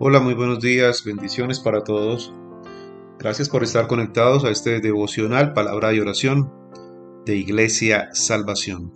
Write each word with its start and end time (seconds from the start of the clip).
Hola, 0.00 0.20
muy 0.20 0.34
buenos 0.34 0.60
días, 0.60 1.02
bendiciones 1.02 1.58
para 1.58 1.82
todos. 1.82 2.32
Gracias 3.18 3.48
por 3.48 3.64
estar 3.64 3.88
conectados 3.88 4.44
a 4.44 4.50
este 4.50 4.78
devocional, 4.78 5.54
palabra 5.54 5.92
y 5.92 5.98
oración 5.98 6.52
de 7.26 7.34
Iglesia 7.34 8.08
Salvación. 8.12 8.92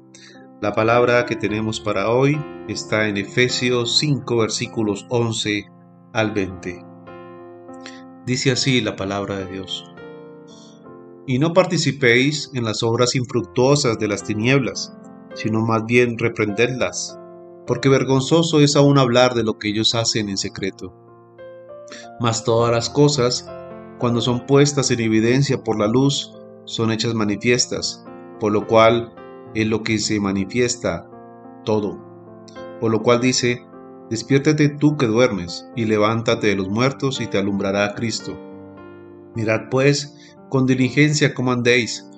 La 0.61 0.75
palabra 0.75 1.27
que 1.27 1.34
tenemos 1.34 1.80
para 1.80 2.09
hoy 2.09 2.41
está 2.69 3.09
en 3.09 3.16
Efesios 3.16 3.98
5 3.98 4.37
versículos 4.37 5.05
11 5.09 5.65
al 6.12 6.30
20. 6.30 6.84
Dice 8.25 8.53
así 8.53 8.80
la 8.80 8.95
palabra 8.95 9.39
de 9.39 9.47
Dios. 9.47 9.84
Y 11.27 11.41
no 11.41 11.53
participéis 11.53 12.48
en 12.55 12.62
las 12.62 12.84
obras 12.84 13.16
infructuosas 13.16 13.98
de 13.98 14.06
las 14.06 14.23
tinieblas, 14.23 14.97
sino 15.34 15.66
más 15.66 15.84
bien 15.84 16.16
reprendedlas 16.16 17.19
porque 17.66 17.89
vergonzoso 17.89 18.61
es 18.61 18.77
aún 18.77 18.98
hablar 18.98 19.34
de 19.34 19.45
lo 19.45 19.59
que 19.59 19.69
ellos 19.69 19.95
hacen 19.95 20.29
en 20.29 20.37
secreto. 20.37 20.95
Mas 22.20 22.45
todas 22.45 22.73
las 22.73 22.91
cosas, 22.91 23.48
cuando 23.98 24.20
son 24.20 24.47
puestas 24.47 24.91
en 24.91 25.01
evidencia 25.01 25.62
por 25.62 25.79
la 25.79 25.87
luz, 25.87 26.34
son 26.65 26.91
hechas 26.91 27.15
manifiestas, 27.15 28.05
por 28.41 28.53
lo 28.53 28.67
cual 28.67 29.12
es 29.55 29.67
lo 29.67 29.83
que 29.83 29.98
se 29.98 30.19
manifiesta 30.20 31.09
todo. 31.65 31.98
Por 32.80 32.91
lo 32.91 33.03
cual 33.03 33.20
dice, 33.20 33.65
despiértate 34.11 34.69
tú 34.69 34.97
que 34.97 35.06
duermes, 35.06 35.69
y 35.77 35.84
levántate 35.84 36.48
de 36.48 36.56
los 36.56 36.69
muertos, 36.69 37.20
y 37.20 37.27
te 37.27 37.39
alumbrará 37.39 37.95
Cristo. 37.95 38.39
Mirad 39.34 39.69
pues 39.70 40.36
con 40.48 40.67
diligencia 40.67 41.33
cómo 41.33 41.53
andéis, 41.53 42.08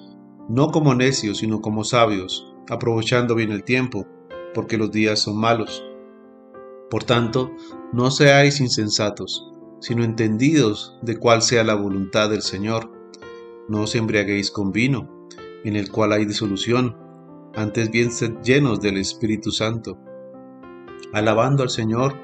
no 0.48 0.70
como 0.70 0.94
necios, 0.94 1.38
sino 1.38 1.60
como 1.60 1.84
sabios, 1.84 2.52
aprovechando 2.68 3.34
bien 3.34 3.52
el 3.52 3.64
tiempo 3.64 4.06
porque 4.54 4.78
los 4.78 4.90
días 4.90 5.18
son 5.18 5.36
malos. 5.36 5.84
Por 6.90 7.04
tanto, 7.04 7.50
no 7.92 8.10
seáis 8.10 8.60
insensatos, 8.60 9.50
sino 9.80 10.04
entendidos 10.04 10.96
de 11.02 11.18
cuál 11.18 11.42
sea 11.42 11.64
la 11.64 11.74
voluntad 11.74 12.30
del 12.30 12.42
Señor. 12.42 12.90
No 13.68 13.82
os 13.82 13.94
embriaguéis 13.94 14.50
con 14.50 14.72
vino, 14.72 15.28
en 15.64 15.76
el 15.76 15.90
cual 15.90 16.12
hay 16.12 16.24
disolución, 16.24 16.96
antes 17.54 17.90
bien 17.90 18.10
sed 18.10 18.32
llenos 18.42 18.80
del 18.80 18.98
Espíritu 18.98 19.50
Santo, 19.50 19.98
alabando 21.12 21.62
al 21.62 21.70
Señor 21.70 22.16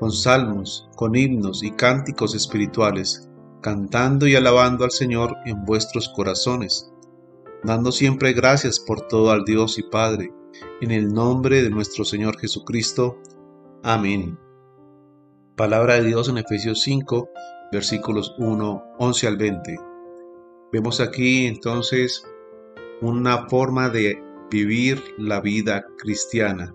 con 0.00 0.12
salmos, 0.12 0.88
con 0.96 1.14
himnos 1.14 1.62
y 1.62 1.70
cánticos 1.70 2.34
espirituales, 2.34 3.28
cantando 3.60 4.26
y 4.26 4.34
alabando 4.34 4.84
al 4.84 4.90
Señor 4.90 5.36
en 5.46 5.64
vuestros 5.64 6.08
corazones, 6.08 6.92
dando 7.62 7.92
siempre 7.92 8.32
gracias 8.32 8.80
por 8.80 9.02
todo 9.02 9.30
al 9.30 9.44
Dios 9.44 9.78
y 9.78 9.82
Padre, 9.84 10.32
en 10.80 10.90
el 10.90 11.12
nombre 11.12 11.62
de 11.62 11.70
nuestro 11.70 12.04
Señor 12.04 12.38
Jesucristo. 12.38 13.18
Amén. 13.82 14.38
Palabra 15.56 15.94
de 15.94 16.04
Dios 16.04 16.28
en 16.28 16.38
Efesios 16.38 16.80
5, 16.82 17.30
versículos 17.72 18.34
1, 18.38 18.84
11 18.98 19.26
al 19.26 19.36
20. 19.36 19.76
Vemos 20.72 21.00
aquí 21.00 21.46
entonces 21.46 22.24
una 23.00 23.48
forma 23.48 23.88
de 23.88 24.22
vivir 24.50 25.02
la 25.18 25.40
vida 25.40 25.86
cristiana. 25.98 26.74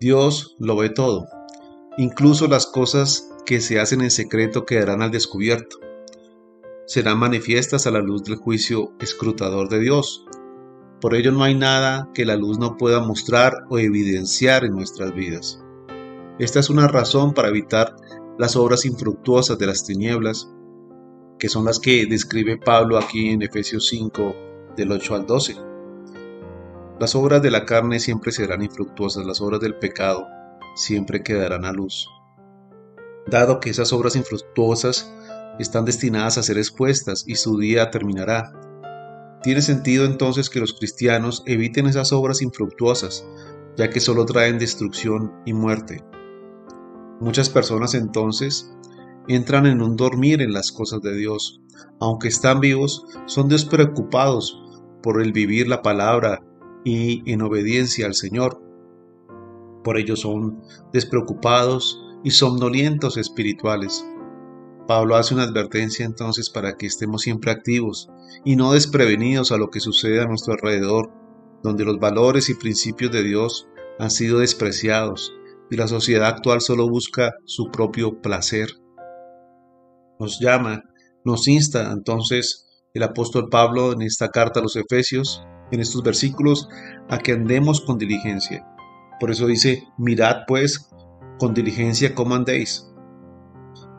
Dios 0.00 0.56
lo 0.58 0.76
ve 0.76 0.90
todo, 0.90 1.26
incluso 1.96 2.48
las 2.48 2.66
cosas 2.66 3.32
que 3.46 3.60
se 3.60 3.80
hacen 3.80 4.00
en 4.00 4.10
secreto 4.10 4.66
quedarán 4.66 5.02
al 5.02 5.10
descubierto. 5.10 5.78
Serán 6.86 7.18
manifiestas 7.18 7.86
a 7.86 7.90
la 7.90 8.00
luz 8.00 8.24
del 8.24 8.36
juicio 8.36 8.92
escrutador 9.00 9.68
de 9.68 9.80
Dios 9.80 10.24
por 11.00 11.14
ello 11.14 11.32
no 11.32 11.44
hay 11.44 11.54
nada 11.54 12.10
que 12.14 12.24
la 12.24 12.36
luz 12.36 12.58
no 12.58 12.76
pueda 12.76 13.00
mostrar 13.00 13.64
o 13.68 13.78
evidenciar 13.78 14.64
en 14.64 14.74
nuestras 14.74 15.14
vidas. 15.14 15.62
Esta 16.38 16.60
es 16.60 16.70
una 16.70 16.88
razón 16.88 17.32
para 17.32 17.48
evitar 17.48 17.96
las 18.38 18.56
obras 18.56 18.84
infructuosas 18.84 19.58
de 19.58 19.66
las 19.66 19.84
tinieblas, 19.84 20.50
que 21.38 21.48
son 21.48 21.64
las 21.64 21.78
que 21.78 22.06
describe 22.06 22.58
Pablo 22.58 22.98
aquí 22.98 23.30
en 23.30 23.42
Efesios 23.42 23.88
5 23.88 24.34
del 24.76 24.92
8 24.92 25.14
al 25.14 25.26
12. 25.26 25.56
Las 26.98 27.14
obras 27.14 27.42
de 27.42 27.50
la 27.50 27.64
carne 27.64 28.00
siempre 28.00 28.32
serán 28.32 28.62
infructuosas, 28.62 29.26
las 29.26 29.40
obras 29.40 29.60
del 29.60 29.76
pecado 29.76 30.26
siempre 30.74 31.22
quedarán 31.22 31.64
a 31.64 31.72
luz. 31.72 32.08
Dado 33.26 33.60
que 33.60 33.70
esas 33.70 33.92
obras 33.92 34.16
infructuosas 34.16 35.12
están 35.58 35.84
destinadas 35.84 36.38
a 36.38 36.42
ser 36.42 36.58
expuestas 36.58 37.24
y 37.26 37.36
su 37.36 37.58
día 37.58 37.90
terminará, 37.90 38.52
tiene 39.42 39.62
sentido 39.62 40.04
entonces 40.04 40.50
que 40.50 40.60
los 40.60 40.72
cristianos 40.74 41.42
eviten 41.46 41.86
esas 41.86 42.12
obras 42.12 42.42
infructuosas, 42.42 43.26
ya 43.76 43.90
que 43.90 44.00
solo 44.00 44.24
traen 44.24 44.58
destrucción 44.58 45.32
y 45.44 45.52
muerte. 45.52 46.04
Muchas 47.20 47.48
personas 47.48 47.94
entonces 47.94 48.72
entran 49.28 49.66
en 49.66 49.82
un 49.82 49.96
dormir 49.96 50.42
en 50.42 50.52
las 50.52 50.72
cosas 50.72 51.00
de 51.02 51.16
Dios. 51.16 51.60
Aunque 52.00 52.28
están 52.28 52.60
vivos, 52.60 53.06
son 53.26 53.48
despreocupados 53.48 54.62
por 55.02 55.22
el 55.22 55.32
vivir 55.32 55.68
la 55.68 55.82
palabra 55.82 56.42
y 56.84 57.30
en 57.30 57.42
obediencia 57.42 58.06
al 58.06 58.14
Señor. 58.14 58.62
Por 59.82 59.98
ello 59.98 60.16
son 60.16 60.62
despreocupados 60.92 62.02
y 62.24 62.32
somnolientos 62.32 63.16
espirituales. 63.16 64.04
Pablo 64.86 65.16
hace 65.16 65.34
una 65.34 65.42
advertencia 65.44 66.06
entonces 66.06 66.50
para 66.50 66.76
que 66.76 66.86
estemos 66.86 67.22
siempre 67.22 67.50
activos 67.50 68.08
y 68.44 68.56
no 68.56 68.72
desprevenidos 68.72 69.52
a 69.52 69.56
lo 69.56 69.70
que 69.70 69.80
sucede 69.80 70.20
a 70.20 70.26
nuestro 70.26 70.54
alrededor, 70.54 71.10
donde 71.62 71.84
los 71.84 71.98
valores 71.98 72.48
y 72.48 72.54
principios 72.54 73.10
de 73.10 73.22
Dios 73.22 73.68
han 73.98 74.10
sido 74.10 74.38
despreciados 74.38 75.32
y 75.70 75.76
la 75.76 75.88
sociedad 75.88 76.28
actual 76.28 76.60
solo 76.60 76.88
busca 76.88 77.34
su 77.44 77.70
propio 77.70 78.20
placer. 78.20 78.68
Nos 80.20 80.38
llama, 80.40 80.84
nos 81.24 81.48
insta 81.48 81.90
entonces 81.92 82.66
el 82.94 83.02
apóstol 83.02 83.48
Pablo 83.50 83.92
en 83.92 84.02
esta 84.02 84.28
carta 84.28 84.60
a 84.60 84.62
los 84.62 84.76
Efesios, 84.76 85.42
en 85.72 85.80
estos 85.80 86.02
versículos, 86.02 86.68
a 87.08 87.18
que 87.18 87.32
andemos 87.32 87.80
con 87.80 87.98
diligencia. 87.98 88.66
Por 89.18 89.30
eso 89.30 89.46
dice, 89.46 89.82
mirad 89.98 90.44
pues 90.46 90.88
con 91.38 91.52
diligencia 91.52 92.14
cómo 92.14 92.34
andéis, 92.34 92.86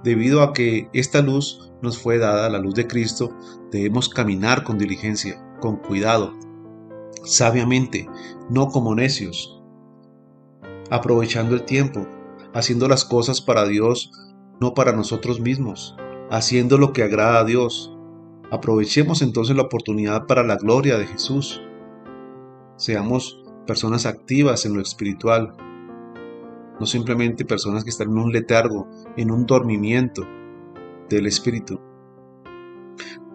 Debido 0.03 0.41
a 0.44 0.53
que 0.53 0.90
esta 0.94 1.22
luz 1.22 1.72
nos 1.81 1.97
fue 1.97 2.18
dada, 2.18 2.50
la 2.50 2.59
luz 2.59 2.75
de 2.75 2.88
Cristo, 2.88 3.35
debemos 3.72 4.09
caminar 4.09 4.63
con 4.63 4.78
diligencia, 4.78 5.44
con 5.59 5.78
cuidado, 5.78 6.34
sabiamente, 7.24 8.07
no 8.50 8.69
como 8.69 8.96
necios, 8.96 9.62
aprovechando 10.90 11.56
el 11.56 11.63
tiempo, 11.63 12.07
haciendo 12.53 12.88
las 12.88 13.06
cosas 13.06 13.41
para 13.41 13.68
Dios, 13.68 14.12
no 14.59 14.74
para 14.74 14.94
nosotros 14.94 15.40
mismos, 15.40 15.96
haciendo 16.30 16.78
lo 16.78 16.94
que 16.94 17.03
agrada 17.03 17.40
a 17.40 17.44
Dios. 17.46 17.94
Aprovechemos 18.52 19.22
entonces 19.22 19.56
la 19.56 19.63
oportunidad 19.63 20.25
para 20.25 20.44
la 20.44 20.56
gloria 20.56 20.97
de 20.97 21.07
Jesús. 21.07 21.62
Seamos 22.78 23.44
personas 23.66 24.06
activas 24.06 24.66
en 24.66 24.74
lo 24.74 24.81
espiritual, 24.81 25.56
no 26.79 26.85
simplemente 26.85 27.45
personas 27.45 27.83
que 27.83 27.89
están 27.89 28.09
en 28.09 28.17
un 28.17 28.31
letargo, 28.31 28.88
en 29.15 29.31
un 29.31 29.45
dormimiento 29.45 30.27
del 31.09 31.25
espíritu. 31.25 31.79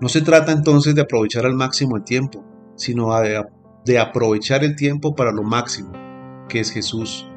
No 0.00 0.08
se 0.08 0.20
trata 0.20 0.53
entonces 0.53 0.94
de 0.94 1.03
aprovechar 1.03 1.47
al 1.47 1.54
máximo 1.54 1.97
el 1.97 2.04
tiempo, 2.04 2.44
sino 2.76 3.12
de, 3.84 3.98
aprovechar 3.98 4.64
el 4.64 4.76
tiempo 4.76 5.14
para 5.14 5.33
lo 5.33 5.42
máximo, 5.42 5.92
que 6.48 6.60
es 6.60 6.71
Jesús. 6.71 7.28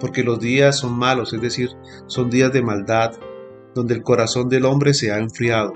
Porque 0.00 0.24
los 0.24 0.40
días 0.40 0.78
son 0.78 0.98
malos, 0.98 1.32
es 1.32 1.40
decir, 1.40 1.70
son 2.06 2.30
días 2.30 2.52
de 2.52 2.62
maldad, 2.62 3.12
donde 3.74 3.94
el 3.94 4.02
corazón 4.02 4.48
del 4.48 4.64
hombre 4.64 4.92
se 4.92 5.12
ha 5.12 5.18
enfriado. 5.18 5.72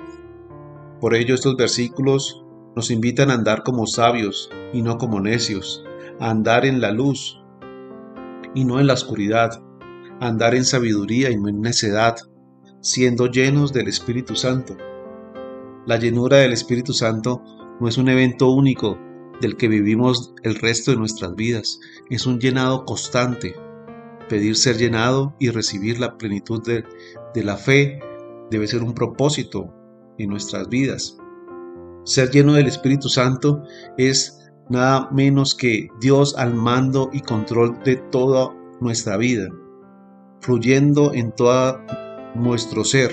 Por 1.01 1.15
ello 1.15 1.35
estos 1.35 1.57
versículos 1.57 2.45
nos 2.75 2.91
invitan 2.91 3.31
a 3.31 3.35
andar 3.35 3.63
como 3.63 3.87
sabios 3.87 4.51
y 4.73 4.83
no 4.83 4.99
como 4.99 5.21
necios, 5.21 5.85
a 6.19 6.31
andar 6.31 6.67
en 6.67 6.81
la 6.81 6.91
luz, 6.91 7.41
y 8.59 8.65
no 8.65 8.81
en 8.81 8.89
la 8.89 8.95
oscuridad, 8.95 9.63
andar 10.21 10.57
en 10.57 10.65
sabiduría 10.65 11.31
y 11.31 11.37
no 11.37 11.49
en 11.49 11.61
necedad, 11.61 12.17
siendo 12.81 13.29
llenos 13.29 13.73
del 13.73 13.87
Espíritu 13.87 14.35
Santo. 14.35 14.77
La 15.87 15.97
llenura 15.97 16.39
del 16.39 16.53
Espíritu 16.53 16.93
Santo 16.93 17.41
no 17.79 17.87
es 17.87 17.99
un 17.99 18.09
evento 18.09 18.51
único 18.51 18.99
del 19.41 19.57
que 19.57 19.69
vivimos 19.69 20.35
el 20.43 20.57
resto 20.57 20.91
de 20.91 20.97
nuestras 20.97 21.37
vidas, 21.37 21.79
es 22.11 22.27
un 22.27 22.41
llenado 22.41 22.85
constante. 22.85 23.55
Pedir 24.29 24.57
ser 24.57 24.77
llenado 24.77 25.37
y 25.39 25.51
recibir 25.51 26.01
la 26.01 26.19
plenitud 26.19 26.61
de, 26.65 26.85
de 27.35 27.45
la 27.45 27.57
fe 27.57 28.01
debe 28.51 28.67
ser 28.67 28.83
un 28.83 28.93
propósito 28.93 29.73
en 30.19 30.31
nuestras 30.31 30.69
vidas. 30.69 31.17
Ser 32.05 32.31
lleno 32.31 32.55
del 32.55 32.67
Espíritu 32.67 33.09
Santo 33.09 33.63
es 33.97 34.48
nada 34.69 35.09
menos 35.13 35.55
que 35.55 35.89
Dios 36.01 36.37
al 36.37 36.55
mando 36.55 37.11
y 37.13 37.21
control 37.21 37.83
de 37.85 37.97
toda 37.97 38.55
nuestra 38.81 39.17
vida, 39.17 39.49
fluyendo 40.41 41.13
en 41.15 41.33
todo 41.33 41.81
nuestro 42.35 42.85
ser, 42.85 43.13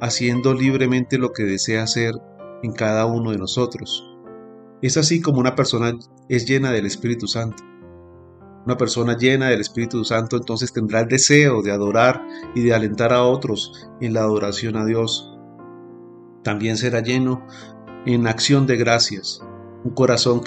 haciendo 0.00 0.54
libremente 0.54 1.18
lo 1.18 1.32
que 1.32 1.44
desea 1.44 1.84
hacer 1.84 2.14
en 2.62 2.72
cada 2.72 3.06
uno 3.06 3.30
de 3.30 3.38
nosotros. 3.38 4.08
Es 4.82 4.96
así 4.96 5.20
como 5.20 5.38
una 5.38 5.54
persona 5.54 5.96
es 6.28 6.46
llena 6.46 6.72
del 6.72 6.86
Espíritu 6.86 7.26
Santo. 7.26 7.62
Una 8.64 8.76
persona 8.76 9.16
llena 9.16 9.48
del 9.48 9.60
Espíritu 9.60 10.04
Santo 10.04 10.36
entonces 10.36 10.72
tendrá 10.72 11.00
el 11.00 11.08
deseo 11.08 11.62
de 11.62 11.72
adorar 11.72 12.24
y 12.54 12.62
de 12.62 12.74
alentar 12.74 13.12
a 13.12 13.24
otros 13.24 13.88
en 14.00 14.14
la 14.14 14.20
adoración 14.20 14.76
a 14.76 14.84
Dios. 14.84 15.36
También 16.44 16.76
será 16.76 17.00
lleno 17.00 17.46
en 18.06 18.26
acción 18.26 18.66
de 18.66 18.76
gracias. 18.76 19.40
Un 19.84 19.94
corazón 19.94 20.42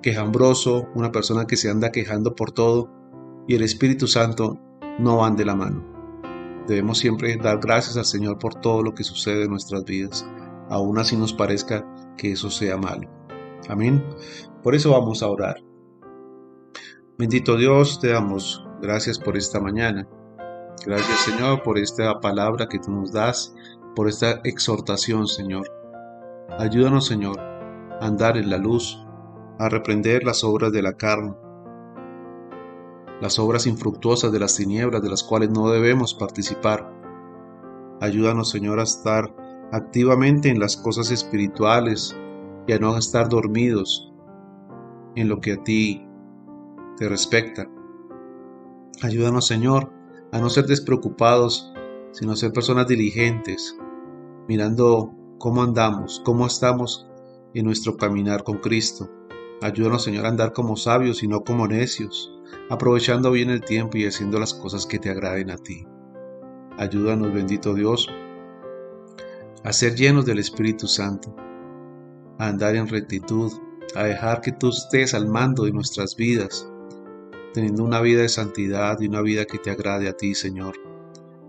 quejambroso, 0.00 0.88
una 0.94 1.10
persona 1.10 1.46
que 1.46 1.56
se 1.56 1.68
anda 1.68 1.90
quejando 1.90 2.36
por 2.36 2.52
todo 2.52 2.88
y 3.48 3.56
el 3.56 3.62
Espíritu 3.62 4.06
Santo 4.06 4.60
no 5.00 5.16
van 5.16 5.34
de 5.34 5.44
la 5.44 5.56
mano. 5.56 5.84
Debemos 6.68 6.98
siempre 6.98 7.36
dar 7.36 7.58
gracias 7.58 7.96
al 7.96 8.04
Señor 8.04 8.38
por 8.38 8.54
todo 8.54 8.84
lo 8.84 8.94
que 8.94 9.02
sucede 9.02 9.44
en 9.44 9.50
nuestras 9.50 9.84
vidas, 9.84 10.24
aun 10.68 10.98
así 10.98 11.16
nos 11.16 11.32
parezca 11.32 11.84
que 12.16 12.32
eso 12.32 12.48
sea 12.48 12.76
malo. 12.76 13.10
Amén. 13.68 14.04
Por 14.62 14.76
eso 14.76 14.92
vamos 14.92 15.22
a 15.22 15.28
orar. 15.28 15.56
Bendito 17.18 17.56
Dios, 17.56 17.98
te 17.98 18.08
damos 18.08 18.64
gracias 18.80 19.18
por 19.18 19.36
esta 19.36 19.60
mañana. 19.60 20.08
Gracias 20.84 21.18
Señor 21.20 21.62
por 21.64 21.78
esta 21.78 22.20
palabra 22.20 22.68
que 22.68 22.78
tú 22.78 22.92
nos 22.92 23.10
das, 23.10 23.52
por 23.96 24.08
esta 24.08 24.40
exhortación 24.44 25.26
Señor. 25.26 25.68
Ayúdanos 26.58 27.06
Señor 27.06 27.55
andar 28.00 28.36
en 28.36 28.50
la 28.50 28.58
luz, 28.58 29.02
a 29.58 29.68
reprender 29.68 30.24
las 30.24 30.44
obras 30.44 30.72
de 30.72 30.82
la 30.82 30.94
carne, 30.94 31.34
las 33.20 33.38
obras 33.38 33.66
infructuosas 33.66 34.30
de 34.32 34.38
las 34.38 34.56
tinieblas 34.56 35.02
de 35.02 35.08
las 35.08 35.22
cuales 35.22 35.50
no 35.50 35.70
debemos 35.70 36.14
participar. 36.14 36.92
Ayúdanos 38.00 38.50
Señor 38.50 38.78
a 38.78 38.82
estar 38.82 39.34
activamente 39.72 40.50
en 40.50 40.60
las 40.60 40.76
cosas 40.76 41.10
espirituales 41.10 42.16
y 42.66 42.72
a 42.72 42.78
no 42.78 42.96
estar 42.98 43.28
dormidos 43.28 44.12
en 45.14 45.28
lo 45.28 45.40
que 45.40 45.52
a 45.52 45.64
ti 45.64 46.06
te 46.96 47.08
respecta. 47.08 47.68
Ayúdanos, 49.02 49.46
Señor, 49.46 49.92
a 50.32 50.38
no 50.38 50.48
ser 50.50 50.66
despreocupados, 50.66 51.72
sino 52.12 52.32
a 52.32 52.36
ser 52.36 52.52
personas 52.52 52.86
diligentes, 52.86 53.78
mirando 54.48 55.14
cómo 55.38 55.62
andamos, 55.62 56.22
cómo 56.24 56.46
estamos 56.46 57.05
en 57.58 57.64
nuestro 57.64 57.96
caminar 57.96 58.44
con 58.44 58.58
Cristo. 58.58 59.10
Ayúdanos, 59.62 60.04
Señor, 60.04 60.26
a 60.26 60.28
andar 60.28 60.52
como 60.52 60.76
sabios 60.76 61.22
y 61.22 61.28
no 61.28 61.42
como 61.42 61.66
necios, 61.66 62.32
aprovechando 62.68 63.30
bien 63.30 63.48
el 63.48 63.62
tiempo 63.62 63.96
y 63.96 64.04
haciendo 64.04 64.38
las 64.38 64.52
cosas 64.52 64.84
que 64.86 64.98
te 64.98 65.08
agraden 65.08 65.50
a 65.50 65.56
ti. 65.56 65.86
Ayúdanos, 66.76 67.32
bendito 67.32 67.72
Dios, 67.72 68.10
a 69.64 69.72
ser 69.72 69.94
llenos 69.94 70.26
del 70.26 70.38
Espíritu 70.38 70.86
Santo, 70.86 71.34
a 72.38 72.48
andar 72.48 72.76
en 72.76 72.88
rectitud, 72.88 73.50
a 73.94 74.04
dejar 74.04 74.42
que 74.42 74.52
tú 74.52 74.68
estés 74.68 75.14
al 75.14 75.26
mando 75.26 75.64
de 75.64 75.72
nuestras 75.72 76.14
vidas, 76.14 76.70
teniendo 77.54 77.82
una 77.82 78.02
vida 78.02 78.20
de 78.20 78.28
santidad 78.28 79.00
y 79.00 79.08
una 79.08 79.22
vida 79.22 79.46
que 79.46 79.58
te 79.58 79.70
agrade 79.70 80.08
a 80.08 80.12
ti, 80.12 80.34
Señor. 80.34 80.74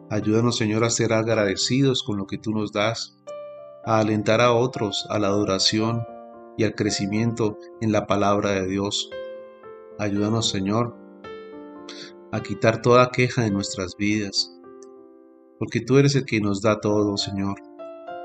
Ayúdanos, 0.09 0.55
Señor, 0.55 0.85
a 0.85 0.89
ser 0.89 1.11
agradecidos 1.11 2.01
con 2.01 2.17
lo 2.17 2.27
que 2.27 2.37
tú 2.37 2.51
nos 2.51 2.71
das, 2.71 3.17
a 3.87 3.99
alentar 3.99 4.41
a 4.41 4.51
otros 4.51 5.07
a 5.09 5.17
la 5.17 5.27
adoración 5.27 6.03
y 6.57 6.65
al 6.65 6.75
crecimiento 6.75 7.57
en 7.79 7.93
la 7.93 8.05
palabra 8.05 8.51
de 8.51 8.67
Dios. 8.67 9.09
Ayúdanos, 9.97 10.49
Señor, 10.49 10.93
a 12.33 12.41
quitar 12.41 12.81
toda 12.81 13.11
queja 13.11 13.43
de 13.43 13.51
nuestras 13.51 13.95
vidas, 13.95 14.53
porque 15.57 15.79
tú 15.79 15.97
eres 15.97 16.15
el 16.15 16.25
que 16.25 16.41
nos 16.41 16.61
da 16.61 16.81
todo, 16.81 17.15
Señor, 17.15 17.55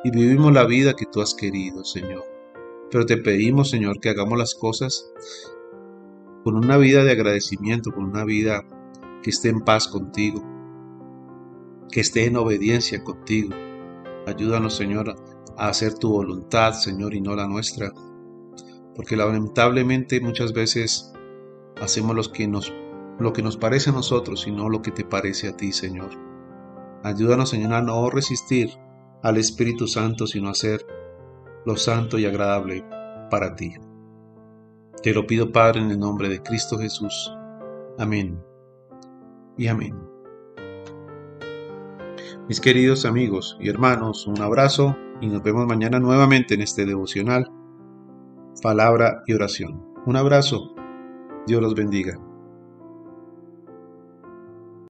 y 0.02 0.10
vivimos 0.10 0.52
la 0.52 0.64
vida 0.64 0.94
que 0.94 1.06
tú 1.06 1.20
has 1.20 1.32
querido, 1.32 1.84
Señor. 1.84 2.24
Pero 2.90 3.06
te 3.06 3.16
pedimos, 3.16 3.70
Señor, 3.70 4.00
que 4.00 4.08
hagamos 4.08 4.36
las 4.36 4.56
cosas 4.56 5.12
con 6.42 6.56
una 6.56 6.76
vida 6.76 7.04
de 7.04 7.12
agradecimiento, 7.12 7.92
con 7.92 8.06
una 8.06 8.24
vida 8.24 8.64
que 9.22 9.30
esté 9.30 9.50
en 9.50 9.60
paz 9.60 9.86
contigo, 9.86 10.42
que 11.92 12.00
esté 12.00 12.24
en 12.24 12.36
obediencia 12.36 13.04
contigo. 13.04 13.54
Ayúdanos, 14.26 14.74
Señor, 14.74 15.14
hacer 15.68 15.94
tu 15.94 16.10
voluntad, 16.10 16.72
Señor, 16.72 17.14
y 17.14 17.20
no 17.20 17.34
la 17.36 17.46
nuestra. 17.46 17.92
Porque 18.94 19.16
lamentablemente 19.16 20.20
muchas 20.20 20.52
veces 20.52 21.12
hacemos 21.80 22.16
lo 22.16 22.22
que 22.32 22.46
nos, 22.48 22.72
lo 23.18 23.32
que 23.32 23.42
nos 23.42 23.56
parece 23.56 23.90
a 23.90 23.92
nosotros 23.92 24.46
y 24.46 24.50
no 24.50 24.68
lo 24.68 24.82
que 24.82 24.90
te 24.90 25.04
parece 25.04 25.48
a 25.48 25.56
ti, 25.56 25.72
Señor. 25.72 26.10
Ayúdanos, 27.04 27.50
Señor, 27.50 27.72
a 27.74 27.82
no 27.82 28.10
resistir 28.10 28.70
al 29.22 29.36
Espíritu 29.36 29.86
Santo, 29.86 30.26
sino 30.26 30.48
a 30.48 30.52
hacer 30.52 30.84
lo 31.64 31.76
santo 31.76 32.18
y 32.18 32.26
agradable 32.26 32.84
para 33.30 33.54
ti. 33.54 33.74
Te 35.02 35.12
lo 35.12 35.26
pido, 35.26 35.52
Padre, 35.52 35.80
en 35.80 35.90
el 35.90 35.98
nombre 35.98 36.28
de 36.28 36.42
Cristo 36.42 36.78
Jesús. 36.78 37.32
Amén. 37.98 38.40
Y 39.56 39.68
amén. 39.68 39.96
Mis 42.48 42.60
queridos 42.60 43.04
amigos 43.04 43.56
y 43.60 43.68
hermanos, 43.68 44.26
un 44.26 44.40
abrazo 44.40 44.96
y 45.22 45.28
nos 45.28 45.42
vemos 45.42 45.66
mañana 45.66 46.00
nuevamente 46.00 46.54
en 46.54 46.62
este 46.62 46.84
devocional, 46.84 47.48
palabra 48.60 49.22
y 49.26 49.32
oración. 49.32 49.80
Un 50.04 50.16
abrazo. 50.16 50.74
Dios 51.46 51.62
los 51.62 51.76
bendiga. 51.76 52.18